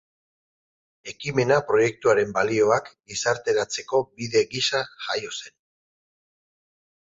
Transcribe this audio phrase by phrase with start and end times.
[1.11, 5.57] Ekimena proiektuaren balioak gizarteratzeko bide gisa jaio zen.